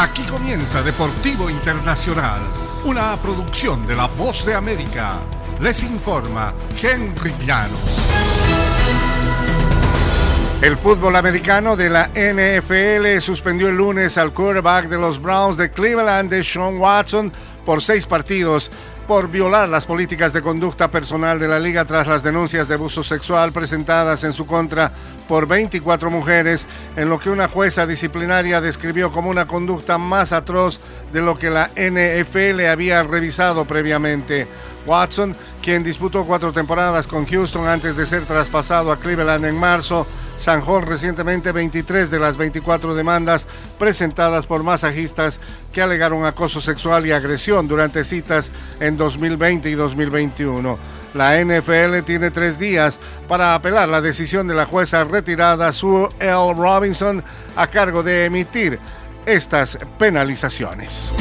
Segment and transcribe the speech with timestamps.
[0.00, 2.40] Aquí comienza Deportivo Internacional,
[2.84, 5.14] una producción de La Voz de América.
[5.60, 7.98] Les informa Henry Llanos.
[10.62, 15.72] El fútbol americano de la NFL suspendió el lunes al quarterback de los Browns de
[15.72, 17.32] Cleveland, Sean Watson,
[17.66, 18.70] por seis partidos
[19.08, 23.02] por violar las políticas de conducta personal de la liga tras las denuncias de abuso
[23.02, 24.92] sexual presentadas en su contra
[25.26, 30.78] por 24 mujeres, en lo que una jueza disciplinaria describió como una conducta más atroz
[31.10, 34.46] de lo que la NFL había revisado previamente.
[34.86, 40.06] Watson, quien disputó cuatro temporadas con Houston antes de ser traspasado a Cleveland en marzo,
[40.38, 43.46] zanjó recientemente 23 de las 24 demandas
[43.78, 45.40] presentadas por masajistas
[45.72, 50.78] que alegaron acoso sexual y agresión durante citas en 2020 y 2021.
[51.14, 56.54] La NFL tiene tres días para apelar la decisión de la jueza retirada Sue L.
[56.54, 57.24] Robinson
[57.56, 58.78] a cargo de emitir
[59.26, 61.12] estas penalizaciones.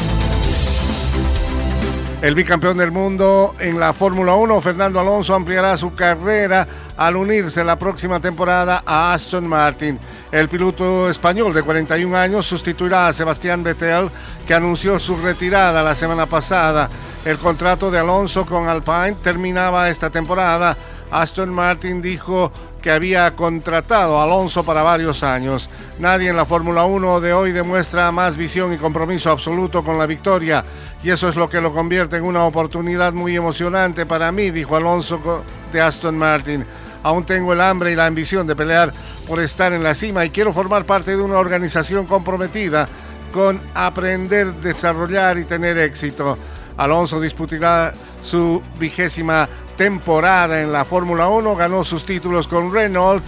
[2.20, 7.63] El bicampeón del mundo en la Fórmula 1, Fernando Alonso, ampliará su carrera al unirse
[7.63, 9.99] la próxima temporada a Aston Martin.
[10.32, 14.10] El piloto español de 41 años sustituirá a Sebastián Vettel,
[14.48, 16.90] que anunció su retirada la semana pasada.
[17.23, 20.76] El contrato de Alonso con Alpine terminaba esta temporada.
[21.12, 22.51] Aston Martin dijo
[22.88, 25.70] que había contratado a Alonso para varios años.
[25.99, 30.05] Nadie en la Fórmula 1 de hoy demuestra más visión y compromiso absoluto con la
[30.05, 30.63] victoria
[31.04, 34.77] y eso es lo que lo convierte en una oportunidad muy emocionante para mí, dijo
[34.77, 36.66] Alonso de Aston Martin.
[37.04, 38.94] Aún tengo el hambre y la ambición de pelear
[39.27, 42.88] por estar en la cima y quiero formar parte de una organización comprometida
[43.34, 46.38] con aprender, desarrollar y tener éxito.
[46.77, 53.23] Alonso disputará su vigésima temporada en la Fórmula 1, ganó sus títulos con Renault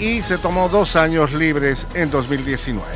[0.00, 2.88] y se tomó dos años libres en 2019.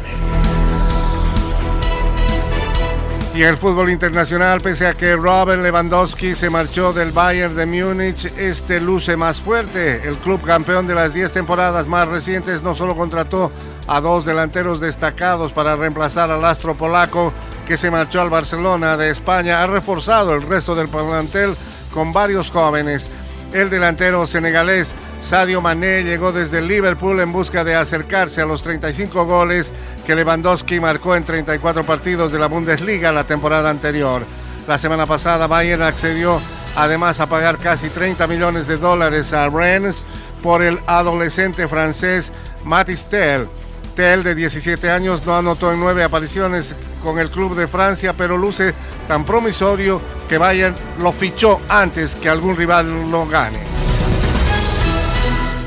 [3.34, 8.27] Y el fútbol internacional, pese a que Robert Lewandowski se marchó del Bayern de Múnich,
[8.36, 10.09] este luce más fuerte.
[10.09, 13.50] El club campeón de las 10 temporadas más recientes no solo contrató
[13.88, 17.32] a dos delanteros destacados para reemplazar al astro polaco
[17.66, 21.56] que se marchó al Barcelona de España, ha reforzado el resto del plantel
[21.94, 23.09] con varios jóvenes.
[23.53, 29.25] El delantero senegalés Sadio Mané llegó desde Liverpool en busca de acercarse a los 35
[29.25, 29.72] goles
[30.05, 34.27] que Lewandowski marcó en 34 partidos de la Bundesliga la temporada anterior.
[34.66, 36.41] La semana pasada Bayern accedió
[36.75, 40.05] además a pagar casi 30 millones de dólares a Rennes
[40.43, 42.32] por el adolescente francés
[42.65, 43.49] Matis Tel.
[43.94, 48.37] Tel, de 17 años, no anotó en nueve apariciones con el club de Francia, pero
[48.37, 48.75] luce
[49.06, 53.60] tan promisorio que Bayern lo fichó antes que algún rival lo gane.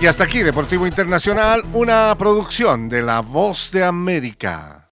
[0.01, 4.85] Y hasta aquí, Deportivo Internacional, una producción de La Voz de América.